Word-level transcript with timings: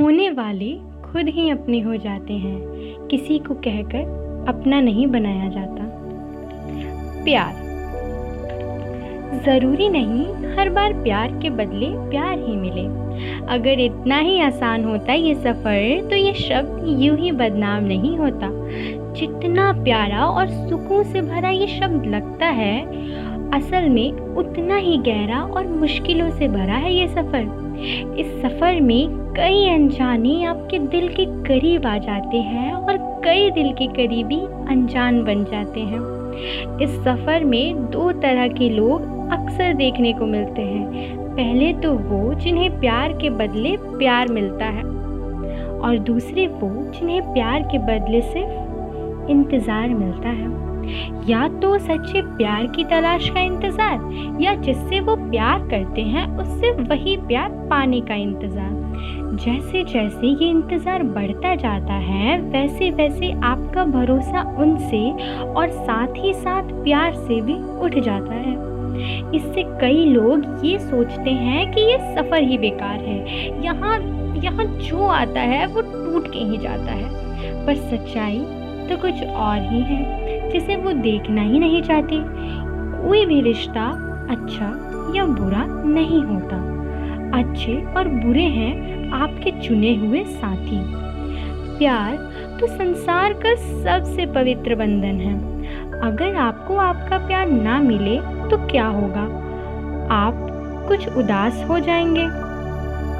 होने 0.00 0.30
वाले 0.30 0.70
खुद 1.02 1.28
ही 1.28 1.48
अपने 1.50 1.80
हो 1.80 1.96
जाते 1.96 2.32
हैं। 2.32 3.06
किसी 3.08 3.38
को 3.38 3.54
कहकर 3.54 4.44
अपना 4.48 4.80
नहीं 4.80 5.06
बनाया 5.06 5.48
जाता। 5.48 5.88
प्यार। 7.24 7.68
ज़रूरी 9.44 9.88
नहीं 9.88 10.24
हर 10.56 10.68
बार 10.68 10.92
प्यार 10.92 11.38
के 11.42 11.50
बदले 11.50 11.86
प्यार 12.10 12.38
ही 12.38 12.56
मिले। 12.56 12.84
अगर 13.46 13.80
इतना 13.80 14.18
ही 14.18 14.40
आसान 14.40 14.84
होता 14.84 15.12
ये 15.12 15.34
सफ़र 15.34 16.08
तो 16.10 16.16
ये 16.16 16.32
शब्द 16.34 16.84
यूँ 17.02 17.16
ही 17.18 17.32
बदनाम 17.32 17.84
नहीं 17.84 18.16
होता। 18.18 18.48
जितना 19.12 19.72
प्यारा 19.84 20.24
और 20.24 20.48
सुकून 20.48 21.04
से 21.04 21.22
भरा 21.22 21.50
ये 21.50 21.66
शब्द 21.66 22.06
लगता 22.06 22.46
है, 22.46 22.80
असल 23.50 23.88
में 23.88 24.12
उतना 24.12 24.76
ही 24.76 24.96
गहरा 24.98 25.42
और 25.42 25.66
मुश्किलों 25.66 26.30
से 26.30 26.48
भरा 26.48 26.76
है 26.76 26.94
ये 26.94 27.08
सफ़र। 27.08 27.58
इस 28.18 28.26
सफ़र 28.42 28.80
में 28.80 29.29
कई 29.40 29.68
अनजाने 29.68 30.32
आपके 30.44 30.78
दिल 30.78 31.08
के 31.08 31.24
करीब 31.44 31.86
आ 31.86 31.96
जाते 31.98 32.36
हैं 32.38 32.72
और 32.72 32.96
कई 33.24 33.50
दिल 33.50 33.72
के 33.72 33.86
करीबी 33.86 34.38
अनजान 34.70 35.22
बन 35.24 35.44
जाते 35.44 35.80
हैं। 35.80 36.00
इस 36.82 36.90
सफ़र 37.04 37.44
में 37.44 37.86
दो 37.90 38.10
तरह 38.12 38.48
के 38.48 38.68
लोग 38.68 39.30
अक्सर 39.32 39.72
देखने 39.74 40.12
को 40.12 40.26
मिलते 40.26 40.62
हैं। 40.62 41.16
पहले 41.36 41.72
तो 41.72 41.92
वो 41.92 42.34
जिन्हें 42.34 42.78
प्यार 42.80 43.12
के 43.12 43.30
बदले 43.30 43.76
प्यार 43.98 44.28
मिलता 44.28 44.66
है 44.66 44.82
और 44.82 45.98
दूसरे 46.06 46.46
वो 46.46 46.70
जिन्हें 46.90 47.32
प्यार 47.32 47.62
के 47.62 47.78
बदले 47.86 48.20
सिर्फ़ 48.22 49.30
इंतज़ार 49.30 49.88
मिलता 49.88 50.28
है। 50.28 50.69
या 51.28 51.46
तो 51.60 51.78
सच्चे 51.78 52.22
प्यार 52.22 52.66
की 52.66 52.84
तलाश 52.84 53.28
का 53.28 53.40
इंतज़ार, 53.40 54.38
या 54.42 54.54
जिससे 54.54 55.00
वो 55.00 55.16
प्यार 55.16 55.68
करते 55.68 56.02
हैं, 56.02 56.26
उससे 56.36 56.70
वही 56.72 57.16
प्यार 57.16 57.48
पाने 57.70 58.00
का 58.00 58.14
इंतज़ार। 58.14 58.78
जैसे 59.34 59.82
जैसे 59.84 60.26
ये 60.26 60.48
इंतज़ार 60.50 61.02
बढ़ता 61.02 61.54
जाता 61.54 61.92
है, 61.92 62.40
वैसे 62.42 62.90
वैसे 62.90 63.30
आपका 63.32 63.84
भरोसा 63.84 64.42
उनसे 64.58 65.10
और 65.44 65.70
साथ 65.70 66.16
ही 66.16 66.32
साथ 66.34 66.72
प्यार 66.84 67.14
से 67.14 67.40
भी 67.40 67.54
उठ 67.78 67.98
जाता 67.98 68.34
है। 68.34 68.68
इससे 69.34 69.62
कई 69.80 70.04
लोग 70.04 70.64
ये 70.64 70.78
सोचते 70.78 71.30
हैं 71.30 71.70
कि 71.72 71.80
ये 71.80 71.98
सफ़र 72.16 72.42
ही 72.42 72.58
बेकार 72.58 72.98
है। 72.98 73.64
यहाँ 73.64 73.98
यहाँ 74.44 74.64
जो 74.64 75.06
आता 75.06 75.40
है, 75.40 75.66
वो 75.66 75.80
टूट 75.80 76.26
के 76.32 76.38
ही 76.38 76.58
जाता 76.58 76.92
है। 76.92 77.66
पर 77.66 77.76
सच्चाई 77.76 78.38
तो 78.88 78.96
कुछ 78.96 79.22
और 79.24 79.58
ही 79.62 79.80
है। 79.80 80.19
जिसे 80.50 80.76
वो 80.76 80.92
देखना 80.92 81.42
ही 81.42 81.58
नहीं 81.58 81.82
चाहते। 81.82 82.16
कोई 83.02 83.26
भी 83.26 83.40
रिश्ता 83.40 83.86
अच्छा 84.30 84.66
या 85.16 85.24
बुरा 85.24 85.64
नहीं 85.84 86.22
होता। 86.22 86.56
अच्छे 87.38 87.84
और 87.96 88.08
बुरे 88.08 88.42
हैं 88.42 89.10
आपके 89.12 89.50
चुने 89.50 89.94
हुए 89.96 90.24
साथी। 90.24 90.80
प्यार 91.78 92.16
तो 92.60 92.66
संसार 92.66 93.32
का 93.32 93.54
सबसे 93.54 94.26
पवित्र 94.26 94.74
बंधन 94.74 95.20
है। 95.20 95.60
अगर 96.00 96.36
आपको 96.36 96.76
आपका 96.76 97.18
प्यार 97.18 97.48
ना 97.48 97.80
मिले 97.80 98.16
तो 98.20 98.66
क्या 98.66 98.86
होगा? 98.86 99.22
आप 100.14 100.46
कुछ 100.88 101.08
उदास 101.08 101.64
हो 101.68 101.78
जाएँगे। 101.78 102.26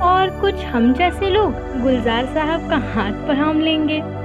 और 0.00 0.40
कुछ 0.40 0.54
हम 0.54 0.92
जैसे 0.92 1.30
लोग 1.30 1.52
गुलजार 1.82 2.26
साहब 2.26 2.70
का 2.70 2.76
हाथ 2.76 3.12
थाम 3.12 3.60
लेंगे। 3.60 4.19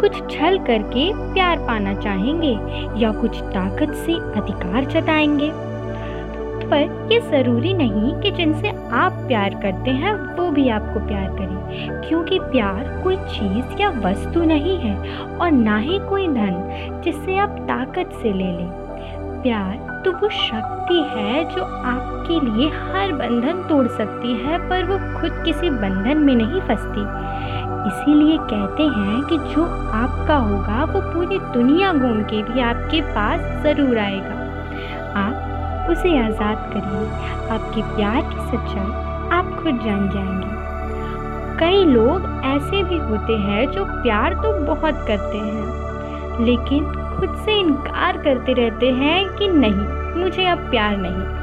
कुछ 0.00 0.16
छल 0.30 0.58
करके 0.58 1.12
प्यार 1.34 1.58
पाना 1.58 1.94
चाहेंगे 1.94 2.52
या 3.00 3.12
कुछ 3.12 3.40
ताकत 3.52 3.94
से 3.96 4.14
अधिकार 4.40 4.84
जताएँगे। 4.84 5.50
पर 6.66 7.08
ये 7.12 7.20
ज़रूरी 7.20 7.72
नहीं 7.74 8.14
कि 8.14 8.30
जिनसे 8.30 8.68
आप 8.92 9.12
प्यार 9.12 9.54
करते 9.54 9.90
हैं, 9.90 10.12
वो 10.36 10.50
भी 10.50 10.68
आपको 10.68 11.06
प्यार 11.06 11.26
करें, 11.28 12.08
क्योंकि 12.08 12.38
प्यार 12.38 13.00
कोई 13.04 13.16
चीज़ 13.16 13.80
या 13.80 13.88
वस्तु 14.04 14.44
नहीं 14.44 14.78
है 14.78 14.96
और 15.24 15.50
ना 15.50 15.76
ही 15.76 15.98
कोई 15.98 16.26
धन 16.28 17.00
जिससे 17.04 17.36
आप 17.36 17.56
ताकत 17.68 18.18
से 18.22 18.32
ले 18.32 18.52
लें। 18.52 18.68
प्यार 19.42 20.02
तो 20.04 20.12
वो 20.12 20.28
शक्ति 20.28 21.00
है 21.08 21.44
जो 21.54 21.62
आपके 21.62 22.40
लिए 22.40 22.68
हर 22.68 23.12
बंधन 23.12 23.62
तोड़ 23.68 23.86
सकती 23.88 24.34
है, 24.34 24.58
पर 24.68 24.84
वो 24.84 24.98
खुद 25.20 25.42
किसी 25.44 25.70
बंधन 25.70 26.18
में 26.18 26.34
नहीं 26.34 26.60
फंसती। 26.60 27.04
इसीलिए 27.86 28.36
कहते 28.42 28.82
हैं 28.82 29.22
कि 29.22 29.38
जो 29.54 29.64
आपका 29.94 30.36
होगा, 30.36 30.84
वो 30.84 31.00
पूरी 31.02 31.38
दुनिया 31.52 31.92
घूम 31.92 32.22
के 32.22 32.42
भी 32.42 32.60
आपके 32.60 33.00
पास 33.10 33.40
ज़रूर 33.62 33.98
आएगा। 33.98 34.34
आप 35.16 35.90
उसे 35.90 36.18
आज़ाद 36.18 36.70
करिए। 36.72 37.06
आपके 37.50 37.82
प्यार 37.96 38.20
की 38.22 38.46
सच्चाई 38.46 39.04
आप 39.32 39.56
खुद 39.62 39.80
जान 39.84 40.08
जाएँगे। 40.08 40.54
कई 41.58 41.84
लोग 41.84 42.24
ऐसे 42.44 42.82
भी 42.84 42.98
होते 42.98 43.36
हैं 43.36 43.70
जो 43.70 43.84
प्यार 43.84 44.34
तो 44.34 44.52
बहुत 44.64 45.04
करते 45.06 45.38
हैं, 45.38 46.44
लेकिन 46.44 46.84
खुद 47.16 47.36
से 47.44 47.58
इनकार 47.60 48.16
करते 48.16 48.52
रहते 48.52 48.90
हैं 48.92 49.28
कि 49.28 49.48
नहीं, 49.48 50.20
मुझे 50.22 50.46
अब 50.46 50.58
प्यार 50.70 50.96
नहीं। 50.96 51.34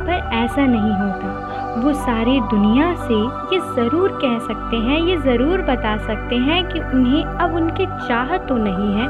पर 0.00 0.30
ऐसा 0.34 0.66
नहीं 0.66 0.92
होता। 0.92 1.57
वो 1.76 1.92
सारी 1.94 2.40
दुनिया 2.50 2.94
से 2.98 3.14
ये 3.54 3.58
ज़रूर 3.74 4.12
कह 4.22 4.38
सकते 4.38 4.76
हैं, 4.76 4.98
ये 5.00 5.16
ज़रूर 5.18 5.62
बता 5.62 5.96
सकते 6.06 6.36
हैं 6.38 6.62
कि 6.68 6.80
उन्हें 6.80 7.24
अब 7.24 7.54
उनकी 7.54 7.86
चाह 8.08 8.36
तो 8.38 8.56
नहीं 8.56 8.92
है, 8.94 9.08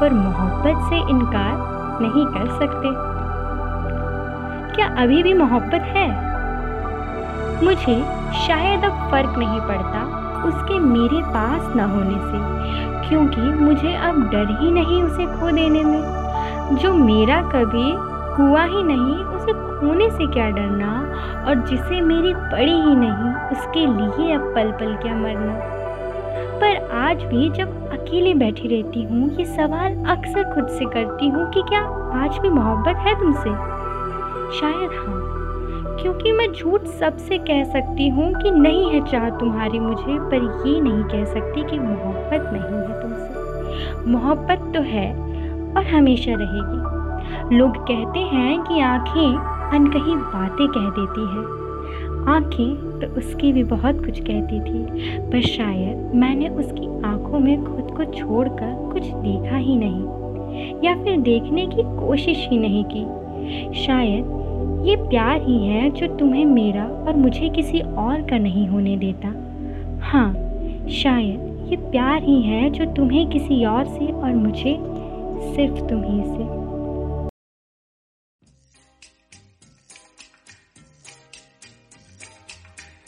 पर 0.00 0.12
मोहब्बत 0.14 0.88
से 0.88 0.96
इनकार 1.10 2.00
नहीं 2.02 2.26
कर 2.26 2.46
सकते। 2.58 2.88
क्या 4.74 4.86
अभी 5.02 5.22
भी 5.22 5.34
मोहब्बत 5.34 5.82
है? 5.96 6.08
मुझे 7.64 7.96
शायद 8.38 8.84
अब 8.84 9.10
फ़र्क 9.10 9.38
नहीं 9.38 9.60
पड़ता 9.60 10.20
उसके 10.42 10.78
मेरे 10.78 11.22
पास 11.32 11.74
न 11.76 11.80
होने 11.90 12.18
से, 12.20 13.08
क्योंकि 13.08 13.40
मुझे 13.60 13.94
अब 13.96 14.22
डर 14.30 14.56
ही 14.60 14.70
नहीं 14.72 15.02
उसे 15.02 15.26
खो 15.38 15.50
देने 15.50 15.84
में। 15.84 16.76
जो 16.76 16.92
मेरा 16.94 17.40
कभी 17.50 17.90
हुआ 18.36 18.62
ही 18.64 18.82
नहीं 18.82 19.16
उसे 19.42 19.52
खोने 19.52 20.10
से 20.10 20.26
क्या 20.26 20.50
डरना? 20.50 20.90
और 21.48 21.54
जिसे 21.54 22.00
मेरी 22.00 22.34
पड़ी 22.34 22.72
ही 22.72 22.94
नहीं, 22.96 23.32
उसके 23.50 23.86
लिए 23.86 24.34
अब 24.34 24.54
पल 24.54 24.70
पल 24.70 24.94
क्या 24.96 25.14
मरना? 25.14 25.52
पर 26.60 26.90
आज 26.96 27.22
भी 27.22 27.50
जब 27.50 27.90
अकेले 27.92 28.34
बैठी 28.34 28.68
रहती 28.68 29.02
हूँ, 29.02 29.36
ये 29.36 29.44
सवाल 29.44 30.04
अक्सर 30.04 30.54
खुद 30.54 30.68
से 30.68 30.84
करती 30.84 31.28
हूँ 31.28 31.50
कि 31.50 31.62
क्या 31.62 31.80
आज 32.24 32.38
भी 32.38 32.48
मोहब्बत 32.48 32.96
है 32.96 33.20
तुमसे? 33.20 33.50
शायद 34.60 34.90
हाँ 34.92 35.22
क्योंकि 36.02 36.32
मैं 36.32 36.52
झूठ 36.52 36.84
सबसे 36.84 37.38
कह 37.38 37.64
सकती 37.64 38.08
हूँ 38.08 38.42
कि 38.42 38.50
नहीं 38.50 38.90
है 38.90 39.06
चाह 39.06 39.30
तुम्हारी 39.30 39.78
मुझे, 39.78 40.18
पर 40.18 40.68
ये 40.68 40.80
नहीं 40.80 41.04
कह 41.04 41.24
सकती 41.24 41.70
कि 41.70 41.78
मोहब्बत 41.78 42.50
नहीं 42.52 42.80
है 42.80 43.02
तुमसे। 43.02 44.10
मोहब्बत 44.10 44.72
तो 44.74 44.82
है 44.82 45.12
और 45.76 45.84
हमेशा 45.94 46.32
रहेगी। 46.34 47.01
लोग 47.52 47.76
कहते 47.78 48.18
हैं 48.18 48.62
कि 48.62 48.80
आँखें 48.80 49.76
अनकही 49.76 50.16
बातें 50.16 50.66
कह 50.68 50.88
देती 50.90 51.26
है। 51.28 51.60
आँखें 52.28 53.00
तो 53.00 53.06
उसकी 53.18 53.52
भी 53.52 53.64
बहुत 53.64 54.04
कुछ 54.04 54.20
कहती 54.20 54.60
थी, 54.60 55.20
पर 55.30 55.40
शायद 55.40 56.14
मैंने 56.14 56.48
उसकी 56.48 56.86
आँखों 57.06 57.38
में 57.38 57.64
खुद 57.64 57.96
को 57.96 58.04
छोड़कर 58.12 58.74
कुछ 58.92 59.02
देखा 59.02 59.56
ही 59.56 59.76
नहीं, 59.76 60.80
या 60.84 60.94
फिर 61.04 61.20
देखने 61.20 61.66
की 61.66 61.82
कोशिश 61.98 62.46
ही 62.50 62.58
नहीं 62.58 62.84
की। 62.84 63.04
शायद 63.84 64.40
ये 64.86 64.96
प्यार 64.96 65.42
ही 65.42 65.56
है 65.66 65.90
जो 65.90 66.06
तुम्हें 66.16 66.44
मेरा 66.44 66.84
और 67.08 67.16
मुझे 67.16 67.48
किसी 67.48 67.80
और 67.80 68.22
का 68.22 68.38
नहीं 68.38 68.66
होने 68.68 68.96
देता। 68.96 69.28
हाँ 70.02 70.32
शायद 70.90 71.68
ये 71.70 71.76
प्यार 71.76 72.22
ही 72.22 72.40
है 72.42 72.70
जो 72.70 72.84
तुम्हें 72.84 73.26
किसी 73.30 73.64
और 73.64 73.84
से 73.84 74.06
और 74.06 74.34
मुझे, 74.34 74.76
सिर्फ़ 75.54 75.80
तुम्ही 75.80 76.22
से। 76.22 76.61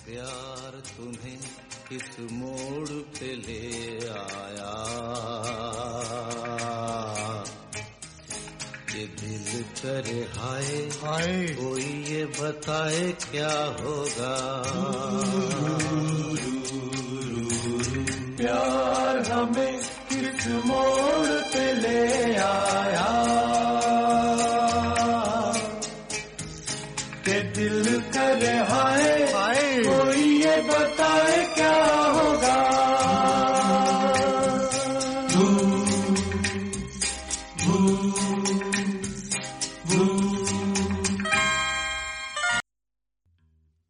प्यार 0.05 0.83
तुम्हें 0.97 1.39
किस 1.89 2.33
मोड़ 2.33 2.89
पे 2.89 3.37
ले 3.37 4.07
आया? 4.09 4.73
ये 8.95 9.07
दिल 9.07 9.63
करे 9.63 10.21
हाय 10.39 10.65
हाय। 11.03 11.47
कोई 11.47 11.83
ये 11.83 12.25
बताए 12.27 13.13
क्या 13.13 13.55
होगा? 13.85 14.35
प्यार 18.37 19.33
हमें 19.33 19.79
किस 19.83 20.49
मोड़ 20.49 21.27
पे 21.27 21.73
ले 21.73 22.37
आया? 22.37 23.35
के 27.25 27.43
दिल 27.43 28.01
करे 28.01 28.57
हाय 28.59 29.34
कोई 29.83 30.23
ये 30.43 30.57
बताए 30.61 31.45
क्या 31.55 31.75
होगा? 32.17 32.55